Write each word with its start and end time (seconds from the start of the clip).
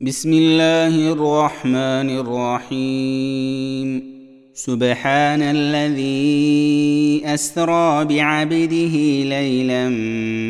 بسم 0.00 0.32
الله 0.32 1.12
الرحمن 1.12 2.18
الرحيم. 2.20 4.02
سبحان 4.54 5.42
الذي 5.42 7.22
أسرى 7.24 8.04
بعبده 8.04 8.96
ليلا 9.24 9.88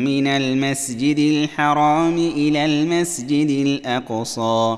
من 0.03 0.27
المسجد 0.27 1.19
الحرام 1.19 2.17
إلى 2.17 2.65
المسجد 2.65 3.49
الأقصى 3.49 4.77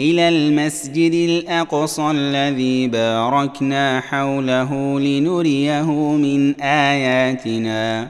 إلى 0.00 0.28
المسجد 0.28 1.14
الأقصى 1.14 2.10
الذي 2.10 2.88
باركنا 2.88 4.00
حوله 4.00 5.00
لنريه 5.00 5.90
من 6.16 6.60
آياتنا 6.60 8.08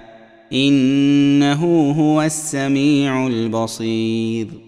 إنه 0.52 1.90
هو 1.90 2.22
السميع 2.22 3.26
البصير. 3.26 4.67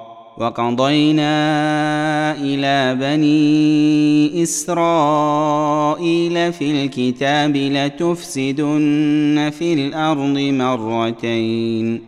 وقضينا 0.37 1.31
إلى 2.41 2.95
بني 2.99 4.43
إسرائيل 4.43 5.93
في 6.53 6.71
الكتاب 6.71 7.57
لتفسدن 7.57 9.51
في 9.57 9.73
الأرض 9.73 10.37
مرتين. 10.37 12.01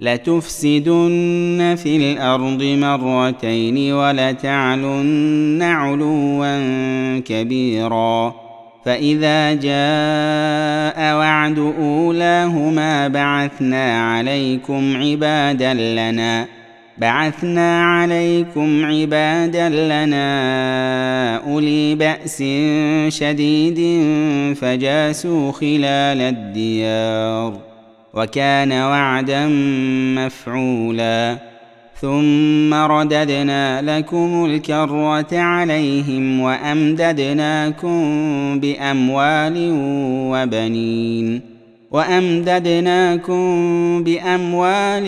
لتفسدن 0.00 1.76
في 1.82 1.96
الأرض 1.96 2.62
مرتين 2.62 3.92
ولتعلن 3.92 5.62
علوا 5.62 7.18
كبيرا. 7.18 8.34
فإذا 8.84 9.52
جاء 9.54 11.16
وعد 11.16 11.58
أولاهما 11.58 13.08
بعثنا 13.08 14.14
عليكم 14.14 14.96
عبادا 14.96 15.74
لنا. 15.74 16.55
بعثنا 16.98 17.84
عليكم 17.84 18.84
عبادا 18.84 19.68
لنا 19.68 21.36
أولي 21.36 21.94
بأس 21.94 22.42
شديد 23.08 24.04
فجاسوا 24.54 25.52
خلال 25.52 26.20
الديار 26.20 27.58
وكان 28.14 28.72
وعدا 28.72 29.46
مفعولا 30.16 31.38
ثم 32.00 32.74
رددنا 32.74 33.82
لكم 33.82 34.44
الكرة 34.44 35.38
عليهم 35.38 36.40
وأمددناكم 36.40 38.00
بأموال 38.60 39.70
وبنين 40.32 41.55
وأمددناكم 41.90 43.44
بأموال 44.04 45.04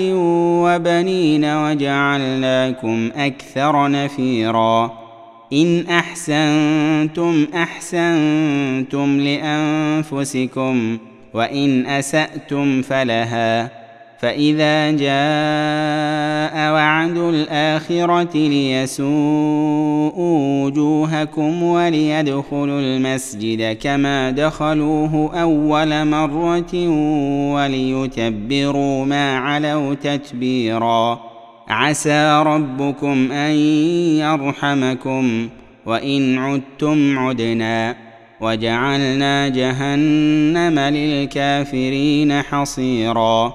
وبنين 0.65 1.45
وجعلناكم 1.45 3.11
أكثر 3.17 3.89
نفيرا. 3.89 4.99
إن 5.53 5.87
أحسنتم 5.87 7.47
أحسنتم 7.55 9.21
لأنفسكم 9.21 10.99
وإن 11.35 11.87
أسأتم 11.87 12.83
فلها. 12.83 13.78
فاذا 14.19 14.91
جاء 14.91 16.73
وعد 16.73 17.17
الاخره 17.17 18.37
ليسوءوا 18.49 19.19
وجوهكم 20.65 21.63
وليدخلوا 21.63 22.81
المسجد 22.81 23.77
كما 23.83 24.31
دخلوه 24.31 25.41
اول 25.43 26.07
مره 26.07 26.89
وليتبروا 27.55 29.05
ما 29.05 29.39
علوا 29.39 29.95
تتبيرا 29.95 31.21
عسى 31.69 32.43
ربكم 32.47 33.33
ان 33.33 33.55
يرحمكم 34.19 35.49
وان 35.87 36.39
عدتم 36.39 37.19
عدنا 37.19 37.97
وجعلنا 38.41 39.49
جهنم 39.49 40.79
للكافرين 40.79 42.43
حصيرا 42.43 43.55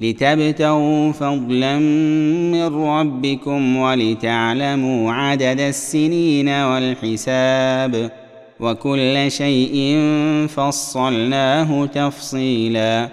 لتبتغوا 0.00 1.12
فضلا 1.12 1.78
من 2.52 2.66
ربكم 2.66 3.76
ولتعلموا 3.76 5.12
عدد 5.12 5.60
السنين 5.60 6.48
والحساب 6.48 8.10
وكل 8.60 9.30
شيء 9.30 9.98
فصلناه 10.48 11.86
تفصيلا 11.86 13.08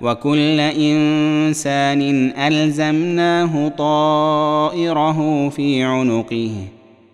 وكل 0.00 0.60
إنسان 0.60 2.32
ألزمناه 2.38 3.68
طائره 3.68 5.48
في 5.48 5.82
عنقه 5.82 6.50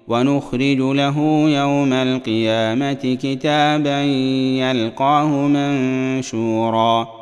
ونخرج 0.09 0.79
له 0.79 1.19
يوم 1.49 1.93
القيامة 1.93 3.19
كتابا 3.23 4.03
يلقاه 4.63 5.29
منشورا 5.29 7.22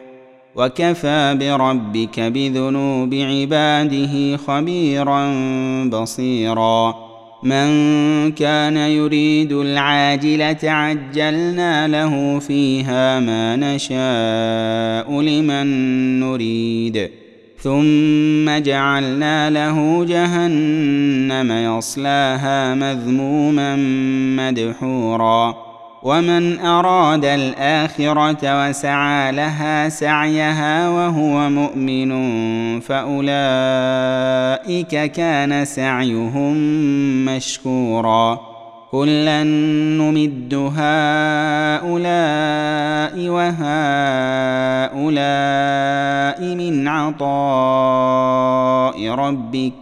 وكفى 0.55 1.37
بربك 1.39 2.19
بذنوب 2.19 3.13
عباده 3.13 4.37
خبيرا 4.37 5.33
بصيرا. 5.85 6.95
من 7.43 7.67
كان 8.31 8.77
يريد 8.77 9.51
العاجلة 9.51 10.57
عجلنا 10.63 11.87
له 11.87 12.39
فيها 12.39 13.19
ما 13.19 13.55
نشاء 13.55 15.21
لمن 15.21 16.19
نريد. 16.19 17.09
ثم 17.59 18.63
جعلنا 18.63 19.49
له 19.49 20.05
جهنم 20.05 21.51
يصلاها 21.51 22.75
مذموما 22.75 23.75
مدحورا. 24.37 25.70
ومن 26.03 26.59
أراد 26.59 27.25
الآخرة 27.25 28.69
وسعى 28.69 29.31
لها 29.31 29.89
سعيها 29.89 30.89
وهو 30.89 31.49
مؤمن 31.49 32.11
فأولئك 32.79 33.31
كان 35.11 35.65
سعيهم 35.65 36.55
مشكورا. 37.25 38.39
كلا 38.91 39.43
نمد 39.43 40.53
هؤلاء 40.53 41.91
وهؤلاء 43.29 43.75
من 46.55 46.87
عطاء 46.87 47.27
ربك. 49.09 49.73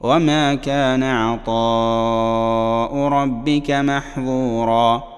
وما 0.00 0.54
كان 0.54 1.02
عطاء 1.02 2.96
ربك 3.08 3.70
محظورا. 3.70 5.17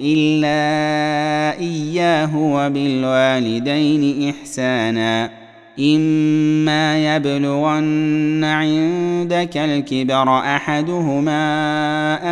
الا 0.00 1.58
اياه 1.60 2.36
وبالوالدين 2.36 4.28
احسانا 4.30 5.30
اما 5.78 7.16
يبلغن 7.16 8.44
عندك 8.44 9.56
الكبر 9.56 10.38
احدهما 10.38 11.42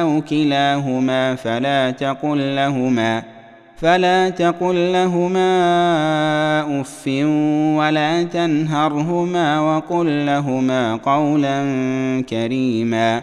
أو 0.00 0.20
كلاهما 0.20 1.34
فلا 1.34 1.90
تقل 1.90 2.56
لهما 2.56 3.22
فلا 3.76 4.30
تقل 4.30 4.92
لهما 4.92 5.50
اف 6.80 7.06
ولا 7.76 8.22
تنهرهما 8.22 9.60
وقل 9.60 10.26
لهما 10.26 10.96
قولا 10.96 11.60
كريما 12.28 13.22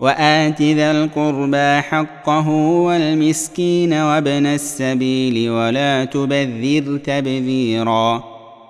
وآت 0.00 0.62
ذا 0.62 0.90
القربى 0.90 1.80
حقه 1.80 2.48
والمسكين 2.48 3.92
وابن 3.92 4.46
السبيل 4.46 5.50
ولا 5.50 6.04
تبذر 6.04 6.96
تبذيرا 6.96 8.24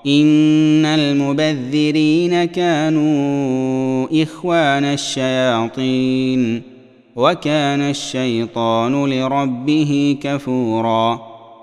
إن 0.06 0.85
المبذرين 0.85 2.44
كانوا 2.44 4.06
إخوان 4.23 4.85
الشياطين 4.85 6.62
وكان 7.17 7.81
الشيطان 7.81 9.05
لربه 9.05 10.17
كفورا 10.23 11.33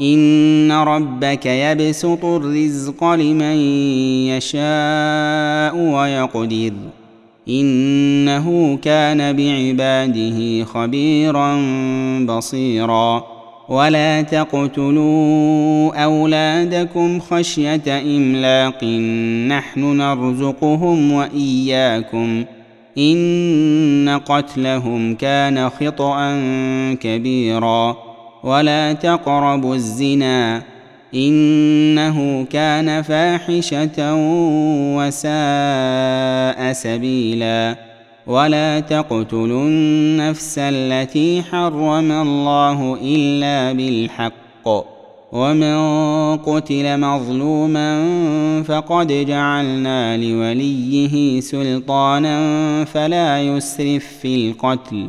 إن 0.00 0.72
ربك 0.72 1.46
يبسط 1.46 2.24
الرزق 2.24 3.04
لمن 3.04 3.56
يشاء 4.26 5.76
ويقدر. 5.76 6.72
إنه 7.48 8.78
كان 8.82 9.36
بعباده 9.36 10.64
خبيرا 10.64 11.60
بصيرا. 12.26 13.24
ولا 13.68 14.22
تقتلوا 14.22 16.04
أولادكم 16.04 17.20
خشية 17.20 17.82
إملاق. 17.88 18.84
نحن 19.48 19.96
نرزقهم 19.96 21.12
وإياكم. 21.12 22.44
إن 22.98 24.20
قتلهم 24.26 25.14
كان 25.14 25.70
خطأ 25.70 26.40
كبيرا. 27.00 28.11
ولا 28.42 28.92
تقربوا 28.92 29.74
الزنا 29.74 30.62
إنه 31.14 32.44
كان 32.44 33.02
فاحشة 33.02 34.14
وساء 34.96 36.72
سبيلا 36.72 37.76
ولا 38.26 38.80
تقتلوا 38.80 39.62
النفس 39.62 40.54
التي 40.58 41.42
حرم 41.42 42.12
الله 42.12 42.98
إلا 43.02 43.72
بالحق 43.72 44.32
ومن 45.32 45.76
قتل 46.36 47.00
مظلوما 47.00 48.02
فقد 48.62 49.12
جعلنا 49.12 50.16
لوليه 50.16 51.40
سلطانا 51.40 52.84
فلا 52.84 53.42
يسرف 53.42 54.04
في 54.22 54.34
القتل 54.34 55.08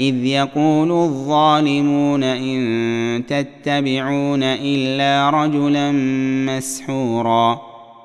إذ 0.00 0.24
يقول 0.24 0.92
الظالمون 0.92 2.22
إن 2.24 3.22
تتبعون 3.28 4.42
إلا 4.42 5.30
رجلا 5.30 5.92
مسحورا. 6.46 7.60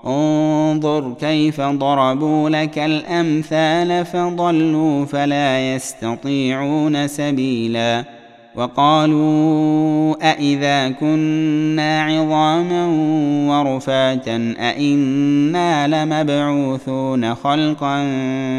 انظر 0.06 1.14
كيف 1.20 1.62
ضربوا 1.62 2.50
لك 2.50 2.80
الأمثال 2.80 4.06
فضلوا 4.06 5.06
فلا 5.06 5.76
يستطيعون 5.76 7.08
سبيلا. 7.08 8.04
وقالوا 8.56 10.16
أإذا 10.32 10.90
كنا 10.90 12.04
عظاما 12.04 12.86
ورفاتا 13.50 14.56
أإنا 14.60 15.88
لمبعوثون 15.88 17.36
خلقا 17.36 18.04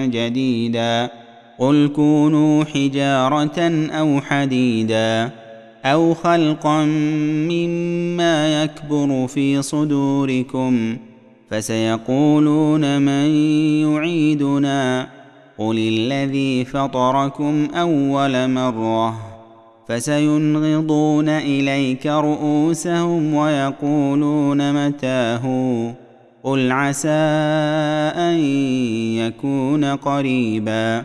جديدا. 0.04 1.25
قل 1.58 1.90
كونوا 1.96 2.64
حجارة 2.64 3.88
أو 3.90 4.20
حديدا 4.20 5.30
أو 5.84 6.14
خلقا 6.14 6.84
مما 7.50 8.62
يكبر 8.64 9.26
في 9.26 9.62
صدوركم 9.62 10.96
ۖ 11.12 11.16
فسيقولون 11.50 13.02
من 13.02 13.30
يعيدنا 13.82 15.08
قل 15.58 15.78
الذي 15.78 16.64
فطركم 16.64 17.68
اول 17.74 18.50
مره 18.50 19.16
فسينغضون 19.88 21.28
اليك 21.28 22.06
رؤوسهم 22.06 23.34
ويقولون 23.34 24.86
متاه 24.86 25.44
قل 26.42 26.72
عسى 26.72 27.08
ان 28.16 28.38
يكون 29.14 29.84
قريبا 29.84 31.04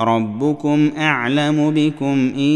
ربكم 0.00 0.90
أعلم 0.98 1.70
بكم 1.70 2.32
إن 2.36 2.52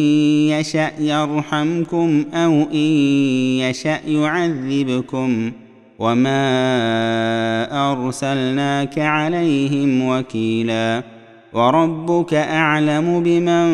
يشأ 0.49 0.91
يرحمكم 0.99 2.25
أو 2.35 2.53
إن 2.73 2.97
يشأ 3.59 3.99
يعذبكم 4.07 5.53
وما 5.99 6.43
أرسلناك 7.93 8.99
عليهم 8.99 10.09
وكيلا 10.09 11.03
وربك 11.53 12.35
أعلم 12.35 13.23
بمن 13.23 13.73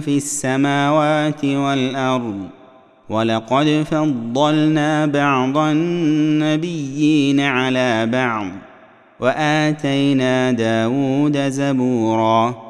في 0.00 0.16
السماوات 0.16 1.44
والأرض 1.44 2.48
ولقد 3.08 3.86
فضلنا 3.90 5.06
بعض 5.06 5.58
النبيين 5.58 7.40
على 7.40 8.06
بعض 8.06 8.46
وآتينا 9.20 10.52
داود 10.52 11.38
زبورا 11.48 12.69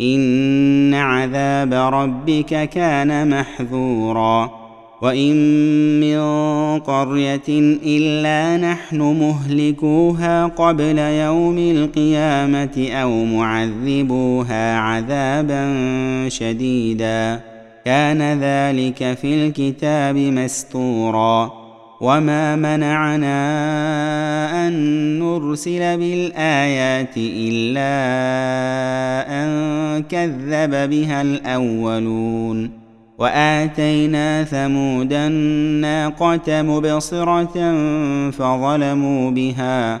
إن 0.00 0.94
عذاب 0.94 1.72
ربك 1.74 2.68
كان 2.68 3.30
محذورا. 3.30 4.50
وإن 5.02 5.36
من 6.00 6.18
قرية 6.78 7.78
إلا 7.86 8.72
نحن 8.72 9.00
مهلكوها 9.00 10.46
قبل 10.46 10.98
يوم 10.98 11.58
القيامة 11.58 12.88
أو 12.92 13.24
معذبوها 13.24 14.78
عذابا 14.78 15.74
شديدا. 16.28 17.40
كان 17.84 18.22
ذلك 18.22 19.18
في 19.20 19.46
الكتاب 19.46 20.16
مستورا. 20.16 21.65
وما 22.00 22.56
منعنا 22.56 23.36
ان 24.66 24.72
نرسل 25.18 25.96
بالايات 25.96 27.14
الا 27.16 27.92
ان 29.28 30.02
كذب 30.02 30.90
بها 30.90 31.22
الاولون 31.22 32.70
واتينا 33.18 34.44
ثمود 34.44 35.12
الناقه 35.12 36.62
مبصره 36.62 37.72
فظلموا 38.30 39.30
بها 39.30 40.00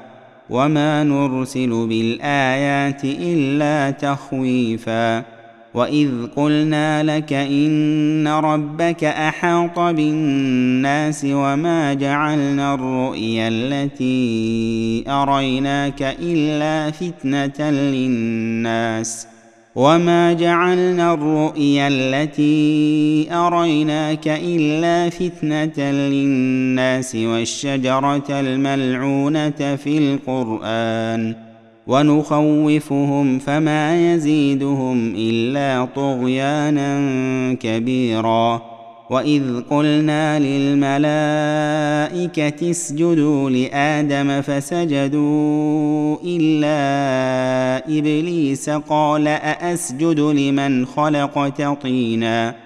وما 0.50 1.04
نرسل 1.04 1.86
بالايات 1.88 3.04
الا 3.04 3.90
تخويفا 3.90 5.35
واذ 5.76 6.10
قلنا 6.36 7.02
لك 7.02 7.32
ان 7.32 8.28
ربك 8.28 9.04
احاط 9.04 9.78
بالناس 9.78 11.26
وما 11.30 11.94
جعلنا 11.94 12.74
الرؤيا 12.74 13.48
التي 13.48 15.04
اريناك 15.08 16.02
الا 16.02 16.90
فتنه 16.90 17.70
للناس 17.70 19.26
وما 19.74 20.32
جعلنا 20.32 21.14
الرؤيا 21.14 21.88
التي 21.88 23.28
اريناك 23.32 24.28
الا 24.28 25.10
فتنه 25.10 25.90
للناس 25.90 27.14
والشجره 27.14 28.40
الملعونه 28.40 29.76
في 29.76 29.98
القران 29.98 31.45
ونخوفهم 31.86 33.38
فما 33.38 34.14
يزيدهم 34.14 35.14
إلا 35.16 35.88
طغيانا 35.96 37.54
كبيرا. 37.54 38.62
وإذ 39.10 39.60
قلنا 39.70 40.38
للملائكة 40.38 41.10
اسجدوا 42.70 43.50
لآدم 43.50 44.40
فسجدوا 44.42 46.16
إلا 46.24 46.78
إبليس 47.98 48.70
قال 48.70 49.28
أأسجد 49.28 50.20
لمن 50.20 50.86
خلقت 50.86 51.62
طينا. 51.82 52.65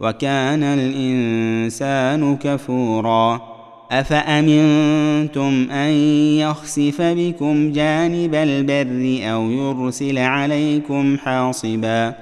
وكان 0.00 0.62
الإنسان 0.62 2.36
كفورا. 2.36 3.40
أفأمنتم 3.92 5.70
أن 5.70 5.90
يخسف 6.38 7.02
بكم 7.02 7.72
جانب 7.72 8.34
البر 8.34 9.30
أو 9.32 9.50
يرسل 9.50 10.18
عليكم 10.18 11.16
حاصبا؟ 11.18 12.14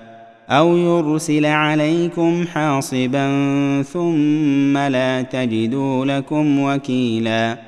أو 0.51 0.77
يرسل 0.77 1.47
عليكم 1.47 2.45
حاصبا 2.55 3.27
ثم 3.83 4.79
لا 4.79 5.23
تجدوا 5.23 6.05
لكم 6.05 6.59
وكيلا. 6.59 7.68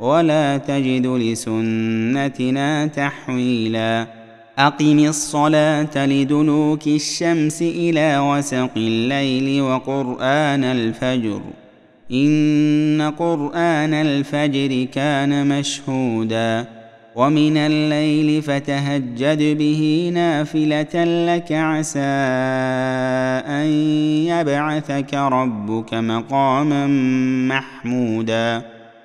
ولا 0.00 0.56
تجد 0.56 1.06
لسنتنا 1.06 2.86
تحويلا. 2.86 4.06
أقم 4.58 4.98
الصلاة 4.98 6.06
لدلوك 6.06 6.86
الشمس 6.86 7.62
إلى 7.62 8.18
وسق 8.18 8.70
الليل 8.76 9.62
وقرآن 9.62 10.64
الفجر. 10.64 11.40
إن 12.12 13.12
قرآن 13.18 13.94
الفجر 13.94 14.86
كان 14.94 15.58
مشهودا. 15.58 16.64
ومن 17.16 17.56
الليل 17.56 18.42
فتهجد 18.42 19.58
به 19.58 20.10
نافلة 20.14 21.04
لك 21.34 21.52
عسى 21.52 22.00
أن 23.46 23.66
يبعثك 24.26 25.14
ربك 25.14 25.94
مقاما 25.94 26.86
محمودا. 27.48 28.79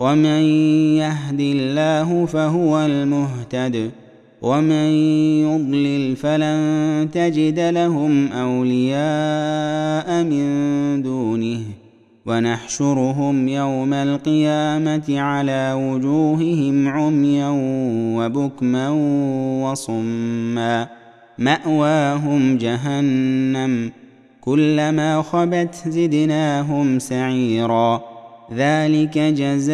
ومن 0.00 0.42
يهد 0.96 1.40
الله 1.40 2.26
فهو 2.26 2.80
المهتد 2.80 3.90
ومن 4.42 4.88
يضلل 5.44 6.16
فلن 6.16 7.08
تجد 7.12 7.58
لهم 7.58 8.32
أولياء 8.32 10.24
من 10.24 11.02
دونه 11.02 11.60
ونحشرهم 12.26 13.48
يوم 13.48 13.92
القيامة 13.92 15.20
على 15.20 15.72
وجوههم 15.76 16.88
عميا 16.88 17.50
وبكما 18.16 18.88
وصما 19.64 20.88
مأواهم 21.38 22.58
جهنم 22.58 23.92
كلما 24.40 25.22
خبت 25.22 25.74
زدناهم 25.86 26.98
سعيرا 26.98 28.19
ذلك 28.52 29.18
جزاؤهم 29.18 29.72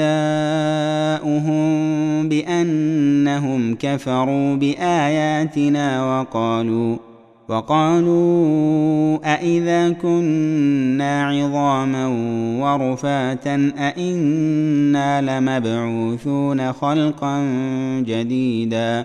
بأنهم 2.29 3.75
كفروا 3.75 4.55
بآياتنا 4.57 6.19
وقالوا 6.21 6.97
وقالوا 7.49 9.19
أإذا 9.35 9.91
كنا 9.91 11.27
عظاما 11.27 12.07
ورفاتا 12.61 13.73
أإنا 13.79 15.21
لمبعوثون 15.41 16.73
خلقا 16.73 17.45
جديدا 18.07 19.05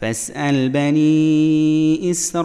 فاسأل 0.00 0.68
بني 0.68 2.10
إسرائيل 2.10 2.40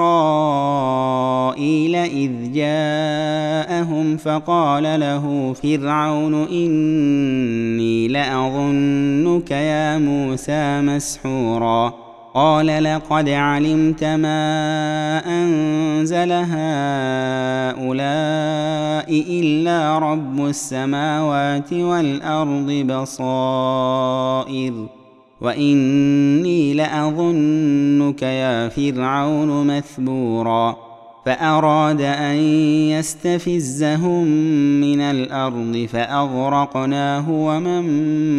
إذ 1.95 2.31
جاءهم 2.53 4.17
فقال 4.17 4.99
له 4.99 5.53
فرعون 5.53 6.33
إني 6.33 8.07
لأظنك 8.07 9.51
يا 9.51 9.97
موسى 9.97 10.81
مسحورا. 10.81 11.93
قال 12.35 12.83
لقد 12.83 13.29
علمت 13.29 14.03
ما 14.03 15.21
أنزل 15.27 16.31
هؤلاء 16.31 16.53
إلا 19.29 19.99
رب 19.99 20.45
السماوات 20.45 21.73
والأرض 21.73 22.71
بصائر. 22.91 24.73
واني 25.43 26.73
لاظنك 26.73 28.21
يا 28.21 28.69
فرعون 28.69 29.67
مثبورا 29.67 30.77
فاراد 31.25 32.01
ان 32.01 32.35
يستفزهم 32.95 34.27
من 34.81 35.01
الأرض 35.01 35.87
فاغرقناه 35.91 37.31
ومن 37.31 37.83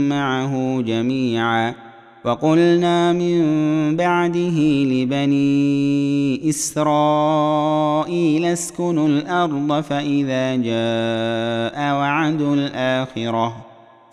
معه 0.09 0.81
جميعا 0.81 1.75
وقلنا 2.25 3.13
من 3.13 3.41
بعده 3.97 4.59
لبني 4.85 6.49
اسرائيل 6.49 8.45
اسكنوا 8.45 9.09
الأرض 9.09 9.81
فاذا 9.81 10.57
جاء 10.57 11.95
وعد 11.95 12.41
الاخره 12.41 13.74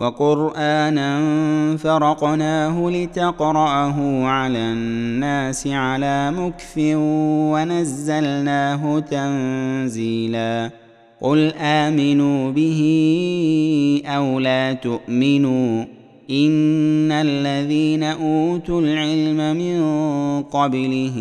وقرآنا 0.00 1.20
فرقناه 1.76 2.90
لتقرأه 2.90 4.24
على 4.24 4.58
الناس 4.58 5.66
على 5.66 6.30
مكث 6.30 6.78
ونزلناه 7.52 8.98
تنزيلا. 8.98 10.70
قل 11.20 11.52
آمنوا 11.60 12.50
به 12.50 12.80
أو 14.06 14.38
لا 14.38 14.72
تؤمنوا. 14.72 15.84
إن 16.30 17.12
الذين 17.12 18.02
أوتوا 18.02 18.80
العلم 18.80 19.56
من 19.56 19.82
قبله 20.42 21.16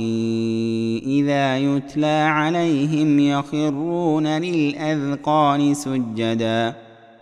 إذا 1.08 1.58
يتلى 1.58 2.28
عليهم 2.30 3.20
يخرون 3.20 4.28
للأذقان 4.28 5.74
سجدا. 5.74 6.87